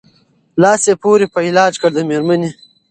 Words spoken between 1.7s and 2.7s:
کړ د مېرمني